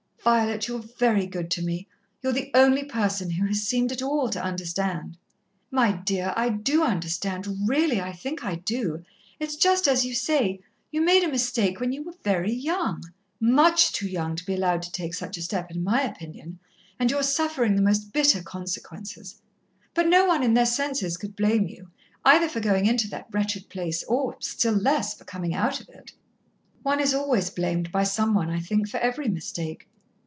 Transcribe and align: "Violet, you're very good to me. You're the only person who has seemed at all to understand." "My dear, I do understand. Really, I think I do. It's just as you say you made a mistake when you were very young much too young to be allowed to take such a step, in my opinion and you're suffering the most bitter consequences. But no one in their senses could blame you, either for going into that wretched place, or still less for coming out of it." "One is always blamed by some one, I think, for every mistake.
"Violet, 0.23 0.67
you're 0.67 0.83
very 0.99 1.25
good 1.25 1.49
to 1.49 1.63
me. 1.63 1.87
You're 2.21 2.31
the 2.31 2.51
only 2.53 2.83
person 2.83 3.31
who 3.31 3.47
has 3.47 3.63
seemed 3.63 3.91
at 3.91 4.03
all 4.03 4.29
to 4.29 4.43
understand." 4.43 5.17
"My 5.71 5.93
dear, 5.93 6.31
I 6.37 6.49
do 6.49 6.83
understand. 6.83 7.47
Really, 7.67 7.99
I 7.99 8.13
think 8.13 8.45
I 8.45 8.53
do. 8.57 9.03
It's 9.39 9.55
just 9.55 9.87
as 9.87 10.05
you 10.05 10.13
say 10.13 10.59
you 10.91 11.01
made 11.01 11.23
a 11.23 11.27
mistake 11.27 11.79
when 11.79 11.91
you 11.91 12.03
were 12.03 12.13
very 12.23 12.53
young 12.53 13.01
much 13.39 13.93
too 13.93 14.07
young 14.07 14.35
to 14.35 14.45
be 14.45 14.53
allowed 14.53 14.83
to 14.83 14.91
take 14.91 15.15
such 15.15 15.37
a 15.39 15.41
step, 15.41 15.71
in 15.71 15.83
my 15.83 16.03
opinion 16.03 16.59
and 16.99 17.09
you're 17.09 17.23
suffering 17.23 17.75
the 17.75 17.81
most 17.81 18.13
bitter 18.13 18.43
consequences. 18.43 19.41
But 19.95 20.05
no 20.07 20.25
one 20.25 20.43
in 20.43 20.53
their 20.53 20.67
senses 20.67 21.17
could 21.17 21.35
blame 21.35 21.65
you, 21.67 21.89
either 22.25 22.47
for 22.47 22.59
going 22.59 22.85
into 22.85 23.07
that 23.07 23.25
wretched 23.31 23.69
place, 23.69 24.03
or 24.03 24.35
still 24.39 24.75
less 24.75 25.15
for 25.15 25.23
coming 25.23 25.55
out 25.55 25.81
of 25.81 25.89
it." 25.89 26.11
"One 26.83 26.99
is 26.99 27.15
always 27.15 27.49
blamed 27.49 27.91
by 27.91 28.03
some 28.03 28.35
one, 28.35 28.51
I 28.51 28.59
think, 28.59 28.87
for 28.87 28.99
every 28.99 29.27
mistake. 29.27 29.87